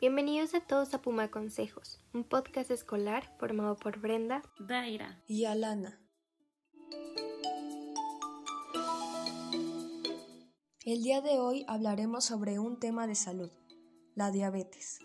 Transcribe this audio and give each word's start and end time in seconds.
Bienvenidos 0.00 0.54
a 0.54 0.60
todos 0.60 0.94
a 0.94 1.02
Puma 1.02 1.30
Consejos, 1.30 2.00
un 2.14 2.24
podcast 2.24 2.70
escolar 2.70 3.36
formado 3.38 3.76
por 3.76 4.00
Brenda, 4.00 4.40
Daira 4.58 5.22
y 5.26 5.44
Alana. 5.44 6.00
El 10.86 11.02
día 11.02 11.20
de 11.20 11.38
hoy 11.38 11.66
hablaremos 11.68 12.24
sobre 12.24 12.58
un 12.58 12.80
tema 12.80 13.06
de 13.06 13.14
salud, 13.14 13.50
la 14.14 14.30
diabetes. 14.30 15.00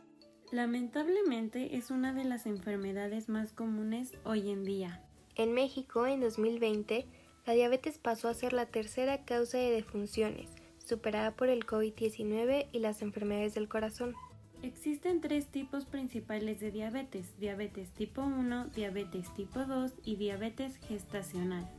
Lamentablemente 0.53 1.75
es 1.75 1.91
una 1.91 2.13
de 2.13 2.23
las 2.23 2.45
enfermedades 2.45 3.27
más 3.27 3.51
comunes 3.51 4.13
hoy 4.23 4.49
en 4.49 4.63
día. 4.63 5.03
En 5.35 5.51
México, 5.51 6.07
en 6.07 6.21
2020, 6.21 7.05
la 7.45 7.51
diabetes 7.51 7.97
pasó 7.97 8.29
a 8.29 8.33
ser 8.33 8.53
la 8.53 8.67
tercera 8.67 9.25
causa 9.25 9.57
de 9.57 9.71
defunciones, 9.71 10.51
superada 10.77 11.35
por 11.35 11.49
el 11.49 11.65
COVID-19 11.65 12.69
y 12.71 12.79
las 12.79 13.01
enfermedades 13.01 13.55
del 13.55 13.67
corazón. 13.67 14.15
Existen 14.61 15.21
tres 15.21 15.47
tipos 15.47 15.85
principales 15.85 16.59
de 16.59 16.71
diabetes, 16.71 17.37
diabetes 17.39 17.89
tipo 17.91 18.21
1, 18.21 18.67
diabetes 18.75 19.33
tipo 19.33 19.65
2 19.65 19.91
y 20.03 20.15
diabetes 20.15 20.77
gestacional. 20.87 21.69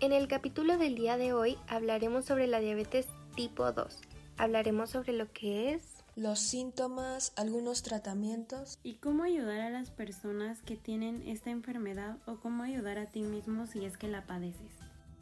En 0.00 0.12
el 0.12 0.28
capítulo 0.28 0.76
del 0.76 0.94
día 0.94 1.16
de 1.16 1.32
hoy 1.32 1.58
hablaremos 1.66 2.24
sobre 2.24 2.46
la 2.46 2.60
diabetes 2.60 3.06
tipo 3.34 3.72
2. 3.72 4.00
Hablaremos 4.36 4.90
sobre 4.90 5.14
lo 5.14 5.32
que 5.32 5.72
es, 5.72 6.04
los 6.14 6.38
síntomas, 6.38 7.32
algunos 7.36 7.82
tratamientos 7.82 8.78
y 8.82 8.96
cómo 8.96 9.24
ayudar 9.24 9.60
a 9.60 9.70
las 9.70 9.90
personas 9.90 10.62
que 10.62 10.76
tienen 10.76 11.22
esta 11.26 11.50
enfermedad 11.50 12.18
o 12.26 12.36
cómo 12.36 12.62
ayudar 12.62 12.98
a 12.98 13.06
ti 13.06 13.22
mismo 13.22 13.66
si 13.66 13.84
es 13.84 13.96
que 13.96 14.08
la 14.08 14.26
padeces. 14.26 14.72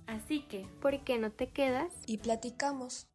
Así 0.07 0.43
que, 0.43 0.67
¿por 0.83 1.03
qué 1.05 1.19
no 1.19 1.31
te 1.31 1.49
quedas? 1.49 1.93
Y 2.07 2.19
platicamos. 2.19 3.07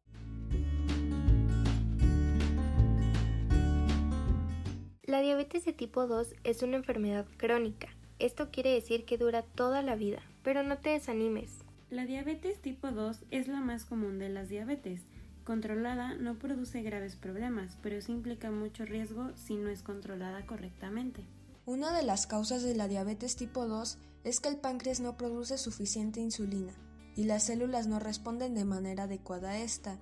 La 5.10 5.22
diabetes 5.22 5.64
de 5.64 5.72
tipo 5.72 6.06
2 6.06 6.36
es 6.44 6.62
una 6.62 6.76
enfermedad 6.76 7.26
crónica. 7.36 7.88
Esto 8.20 8.52
quiere 8.52 8.70
decir 8.70 9.04
que 9.04 9.18
dura 9.18 9.42
toda 9.42 9.82
la 9.82 9.96
vida, 9.96 10.22
pero 10.44 10.62
no 10.62 10.78
te 10.78 10.90
desanimes. 10.90 11.50
La 11.90 12.06
diabetes 12.06 12.60
tipo 12.62 12.92
2 12.92 13.24
es 13.32 13.48
la 13.48 13.60
más 13.60 13.84
común 13.84 14.20
de 14.20 14.28
las 14.28 14.48
diabetes. 14.48 15.00
Controlada 15.42 16.14
no 16.14 16.38
produce 16.38 16.82
graves 16.82 17.16
problemas, 17.16 17.76
pero 17.82 18.00
sí 18.00 18.12
implica 18.12 18.52
mucho 18.52 18.84
riesgo 18.84 19.32
si 19.34 19.56
no 19.56 19.68
es 19.68 19.82
controlada 19.82 20.46
correctamente. 20.46 21.24
Una 21.66 21.92
de 21.92 22.04
las 22.04 22.28
causas 22.28 22.62
de 22.62 22.76
la 22.76 22.86
diabetes 22.86 23.34
tipo 23.34 23.66
2 23.66 23.98
es 24.22 24.38
que 24.38 24.48
el 24.48 24.58
páncreas 24.58 25.00
no 25.00 25.16
produce 25.16 25.58
suficiente 25.58 26.20
insulina 26.20 26.72
y 27.16 27.24
las 27.24 27.42
células 27.42 27.88
no 27.88 27.98
responden 27.98 28.54
de 28.54 28.64
manera 28.64 29.02
adecuada 29.02 29.50
a 29.50 29.58
esta. 29.58 29.98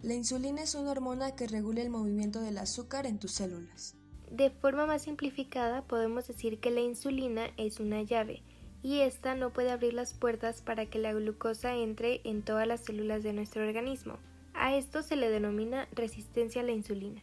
La 0.00 0.14
insulina 0.14 0.62
es 0.62 0.74
una 0.74 0.92
hormona 0.92 1.36
que 1.36 1.46
regula 1.46 1.82
el 1.82 1.90
movimiento 1.90 2.40
del 2.40 2.56
azúcar 2.56 3.04
en 3.04 3.18
tus 3.18 3.32
células. 3.32 3.95
De 4.30 4.50
forma 4.50 4.86
más 4.86 5.02
simplificada, 5.02 5.82
podemos 5.82 6.26
decir 6.26 6.58
que 6.58 6.70
la 6.70 6.80
insulina 6.80 7.50
es 7.56 7.80
una 7.80 8.02
llave 8.02 8.42
y 8.82 9.00
esta 9.00 9.34
no 9.34 9.50
puede 9.52 9.70
abrir 9.70 9.94
las 9.94 10.14
puertas 10.14 10.62
para 10.62 10.86
que 10.86 10.98
la 10.98 11.12
glucosa 11.12 11.74
entre 11.74 12.20
en 12.24 12.42
todas 12.42 12.66
las 12.66 12.84
células 12.84 13.22
de 13.22 13.32
nuestro 13.32 13.66
organismo. 13.66 14.18
A 14.54 14.76
esto 14.76 15.02
se 15.02 15.16
le 15.16 15.28
denomina 15.28 15.88
resistencia 15.92 16.62
a 16.62 16.64
la 16.64 16.72
insulina. 16.72 17.22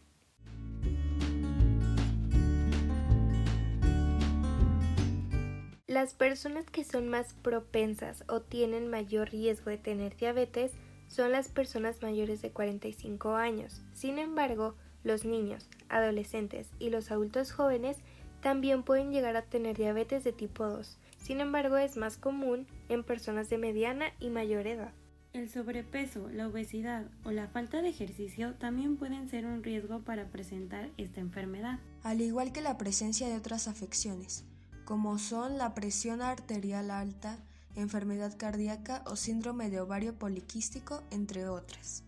Las 5.88 6.14
personas 6.14 6.66
que 6.72 6.84
son 6.84 7.08
más 7.08 7.34
propensas 7.34 8.24
o 8.28 8.42
tienen 8.42 8.90
mayor 8.90 9.30
riesgo 9.30 9.70
de 9.70 9.78
tener 9.78 10.16
diabetes 10.16 10.72
son 11.08 11.32
las 11.32 11.50
personas 11.50 12.02
mayores 12.02 12.42
de 12.42 12.52
45 12.52 13.36
años. 13.36 13.84
Sin 13.94 14.18
embargo, 14.18 14.76
los 15.04 15.24
niños, 15.24 15.70
adolescentes 15.96 16.70
y 16.80 16.90
los 16.90 17.12
adultos 17.12 17.52
jóvenes 17.52 17.98
también 18.42 18.84
pueden 18.84 19.12
llegar 19.12 19.36
a 19.38 19.44
tener 19.44 19.78
diabetes 19.78 20.24
de 20.24 20.34
tipo 20.34 20.66
2. 20.68 20.98
Sin 21.18 21.40
embargo, 21.40 21.78
es 21.78 21.96
más 21.96 22.18
común 22.18 22.68
en 22.90 23.04
personas 23.04 23.50
de 23.50 23.58
mediana 23.58 24.08
y 24.20 24.30
mayor 24.30 24.68
edad. 24.68 24.92
El 25.32 25.50
sobrepeso, 25.50 26.30
la 26.30 26.48
obesidad 26.48 27.06
o 27.24 27.32
la 27.32 27.48
falta 27.48 27.82
de 27.82 27.90
ejercicio 27.90 28.54
también 28.56 28.98
pueden 28.98 29.28
ser 29.30 29.46
un 29.46 29.64
riesgo 29.64 30.02
para 30.02 30.28
presentar 30.28 30.92
esta 30.98 31.22
enfermedad. 31.22 31.80
Al 32.04 32.22
igual 32.22 32.52
que 32.52 32.62
la 32.62 32.78
presencia 32.78 33.28
de 33.28 33.38
otras 33.38 33.68
afecciones, 33.68 34.44
como 34.86 35.18
son 35.18 35.58
la 35.58 35.74
presión 35.74 36.22
arterial 36.22 36.92
alta, 36.92 37.40
enfermedad 37.76 38.38
cardíaca 38.38 39.02
o 39.08 39.16
síndrome 39.16 39.70
de 39.72 39.80
ovario 39.80 40.14
poliquístico, 40.14 41.02
entre 41.10 41.48
otras. 41.48 42.04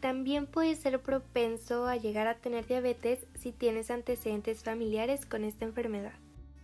También 0.00 0.46
puedes 0.46 0.78
ser 0.78 0.98
propenso 1.02 1.86
a 1.86 1.96
llegar 1.96 2.26
a 2.26 2.38
tener 2.38 2.66
diabetes 2.66 3.26
si 3.34 3.52
tienes 3.52 3.90
antecedentes 3.90 4.64
familiares 4.64 5.26
con 5.26 5.44
esta 5.44 5.66
enfermedad. 5.66 6.14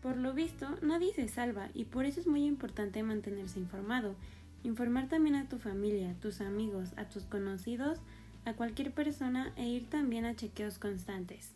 Por 0.01 0.17
lo 0.17 0.33
visto, 0.33 0.67
nadie 0.81 1.13
se 1.13 1.29
salva 1.29 1.69
y 1.75 1.85
por 1.85 2.07
eso 2.07 2.21
es 2.21 2.27
muy 2.27 2.47
importante 2.47 3.03
mantenerse 3.03 3.59
informado. 3.59 4.15
Informar 4.63 5.09
también 5.09 5.37
a 5.37 5.49
tu 5.49 5.59
familia, 5.59 6.15
tus 6.23 6.41
amigos, 6.41 6.95
a 6.97 7.05
tus 7.11 7.25
conocidos, 7.25 7.99
a 8.47 8.55
cualquier 8.55 8.93
persona 8.93 9.53
e 9.57 9.67
ir 9.67 9.91
también 9.91 10.25
a 10.25 10.35
chequeos 10.35 10.79
constantes. 10.79 11.53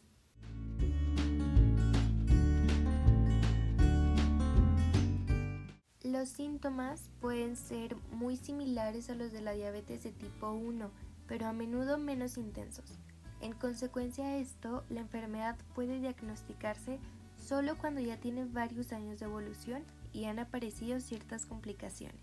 Los 6.03 6.29
síntomas 6.29 7.09
pueden 7.21 7.57
ser 7.57 7.97
muy 8.11 8.37
similares 8.37 9.09
a 9.09 9.15
los 9.15 9.33
de 9.33 9.41
la 9.41 9.53
diabetes 9.53 10.03
de 10.03 10.11
tipo 10.11 10.51
1, 10.51 10.91
pero 11.31 11.47
a 11.47 11.53
menudo 11.53 11.97
menos 11.97 12.37
intensos. 12.37 12.99
En 13.41 13.53
consecuencia 13.53 14.27
de 14.27 14.41
esto, 14.41 14.83
la 14.91 14.99
enfermedad 15.01 15.57
puede 15.77 16.01
diagnosticarse 16.01 16.99
solo 17.37 17.79
cuando 17.79 18.01
ya 18.01 18.17
tiene 18.17 18.45
varios 18.47 18.93
años 18.93 19.21
de 19.21 19.27
evolución 19.27 19.85
y 20.13 20.25
han 20.25 20.41
aparecido 20.41 20.99
ciertas 20.99 21.47
complicaciones. 21.47 22.21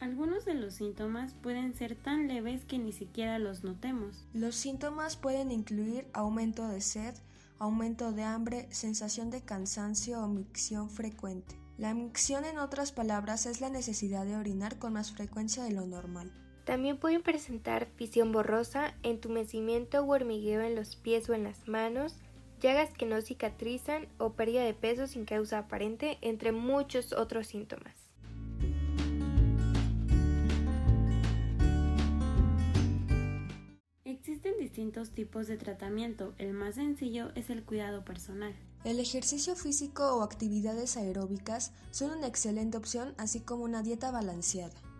Algunos 0.00 0.44
de 0.44 0.52
los 0.52 0.74
síntomas 0.74 1.32
pueden 1.32 1.74
ser 1.74 1.96
tan 1.96 2.28
leves 2.28 2.66
que 2.66 2.78
ni 2.78 2.92
siquiera 2.92 3.38
los 3.38 3.64
notemos. 3.64 4.26
Los 4.34 4.54
síntomas 4.54 5.16
pueden 5.16 5.50
incluir 5.50 6.06
aumento 6.12 6.68
de 6.68 6.82
sed, 6.82 7.14
aumento 7.58 8.12
de 8.12 8.24
hambre, 8.24 8.68
sensación 8.70 9.30
de 9.30 9.40
cansancio 9.40 10.22
o 10.22 10.28
micción 10.28 10.90
frecuente. 10.90 11.56
La 11.78 11.94
micción, 11.94 12.44
en 12.44 12.58
otras 12.58 12.92
palabras, 12.92 13.46
es 13.46 13.62
la 13.62 13.70
necesidad 13.70 14.26
de 14.26 14.36
orinar 14.36 14.78
con 14.78 14.92
más 14.92 15.10
frecuencia 15.10 15.64
de 15.64 15.72
lo 15.72 15.86
normal. 15.86 16.30
También 16.64 16.96
pueden 16.96 17.22
presentar 17.22 17.88
visión 17.98 18.30
borrosa, 18.30 18.94
entumecimiento 19.02 20.00
o 20.00 20.12
hormigueo 20.12 20.60
en 20.60 20.76
los 20.76 20.94
pies 20.94 21.28
o 21.28 21.34
en 21.34 21.42
las 21.42 21.66
manos, 21.66 22.14
llagas 22.60 22.90
que 22.90 23.04
no 23.04 23.20
cicatrizan 23.20 24.06
o 24.18 24.34
pérdida 24.34 24.62
de 24.62 24.74
peso 24.74 25.08
sin 25.08 25.24
causa 25.24 25.58
aparente, 25.58 26.18
entre 26.20 26.52
muchos 26.52 27.12
otros 27.12 27.48
síntomas. 27.48 27.96
Existen 34.04 34.56
distintos 34.60 35.10
tipos 35.10 35.48
de 35.48 35.56
tratamiento. 35.56 36.32
El 36.38 36.52
más 36.52 36.76
sencillo 36.76 37.32
es 37.34 37.50
el 37.50 37.64
cuidado 37.64 38.04
personal. 38.04 38.54
El 38.84 39.00
ejercicio 39.00 39.56
físico 39.56 40.16
o 40.16 40.22
actividades 40.22 40.96
aeróbicas 40.96 41.72
son 41.90 42.18
una 42.18 42.28
excelente 42.28 42.76
opción, 42.76 43.14
así 43.18 43.40
como 43.40 43.64
una 43.64 43.82
dieta 43.82 44.12
balanceada. 44.12 44.91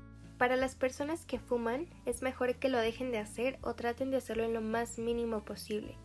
Para 0.42 0.56
las 0.56 0.74
personas 0.74 1.24
que 1.24 1.38
fuman, 1.38 1.86
es 2.04 2.20
mejor 2.20 2.56
que 2.56 2.68
lo 2.68 2.78
dejen 2.78 3.12
de 3.12 3.18
hacer 3.18 3.60
o 3.62 3.74
traten 3.74 4.10
de 4.10 4.16
hacerlo 4.16 4.42
en 4.42 4.52
lo 4.52 4.60
más 4.60 4.98
mínimo 4.98 5.44
posible. 5.44 5.96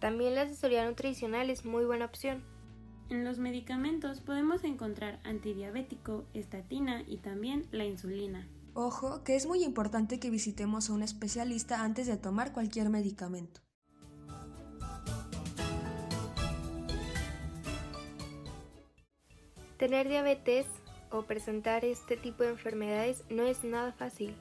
También 0.00 0.34
la 0.34 0.42
asesoría 0.42 0.84
nutricional 0.84 1.50
es 1.50 1.64
muy 1.64 1.84
buena 1.84 2.06
opción. 2.06 2.42
En 3.10 3.24
los 3.24 3.38
medicamentos 3.38 4.20
podemos 4.20 4.64
encontrar 4.64 5.20
antidiabético, 5.22 6.24
estatina 6.34 7.04
y 7.06 7.18
también 7.18 7.68
la 7.70 7.84
insulina. 7.84 8.48
Ojo, 8.74 9.22
que 9.22 9.36
es 9.36 9.46
muy 9.46 9.62
importante 9.62 10.18
que 10.18 10.30
visitemos 10.30 10.90
a 10.90 10.92
un 10.92 11.04
especialista 11.04 11.84
antes 11.84 12.08
de 12.08 12.16
tomar 12.16 12.52
cualquier 12.52 12.90
medicamento. 12.90 13.60
Tener 19.78 20.08
diabetes 20.08 20.66
o 21.10 21.22
presentar 21.22 21.84
este 21.84 22.16
tipo 22.16 22.42
de 22.42 22.50
enfermedades 22.50 23.24
no 23.30 23.44
es 23.44 23.64
nada 23.64 23.92
fácil. 23.92 24.36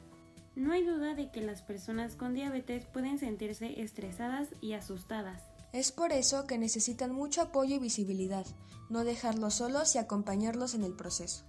No 0.55 0.71
hay 0.71 0.83
duda 0.83 1.15
de 1.15 1.31
que 1.31 1.41
las 1.41 1.61
personas 1.61 2.15
con 2.15 2.33
diabetes 2.33 2.85
pueden 2.85 3.19
sentirse 3.19 3.81
estresadas 3.81 4.49
y 4.61 4.73
asustadas. 4.73 5.41
Es 5.73 5.91
por 5.91 6.13
eso 6.13 6.47
que 6.47 6.57
necesitan 6.57 7.11
mucho 7.11 7.41
apoyo 7.41 7.75
y 7.75 7.79
visibilidad, 7.79 8.45
no 8.89 9.03
dejarlos 9.03 9.55
solos 9.55 9.93
y 9.95 9.97
acompañarlos 9.97 10.73
en 10.73 10.83
el 10.83 10.93
proceso. 10.93 11.43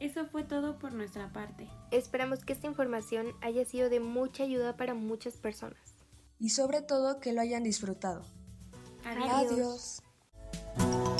Eso 0.00 0.26
fue 0.26 0.44
todo 0.44 0.78
por 0.78 0.92
nuestra 0.92 1.32
parte. 1.32 1.68
Esperamos 1.90 2.44
que 2.44 2.52
esta 2.52 2.66
información 2.66 3.28
haya 3.40 3.64
sido 3.64 3.88
de 3.88 4.00
mucha 4.00 4.44
ayuda 4.44 4.76
para 4.76 4.94
muchas 4.94 5.36
personas. 5.36 5.80
Y 6.38 6.50
sobre 6.50 6.82
todo 6.82 7.20
que 7.20 7.32
lo 7.32 7.40
hayan 7.40 7.62
disfrutado. 7.62 8.24
Adiós. 9.04 10.02
Adiós. 10.76 11.15